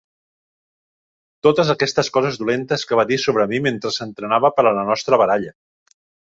Totes 1.47 1.69
aquestes 1.73 2.09
coses 2.17 2.41
dolentes 2.41 2.87
que 2.93 2.99
va 3.03 3.07
dir 3.13 3.21
sobre 3.27 3.47
mi 3.53 3.63
mentre 3.69 3.95
s'entrenava 4.01 4.55
per 4.59 4.69
a 4.69 4.75
la 4.81 4.91
nostra 4.93 5.25
baralla. 5.25 5.57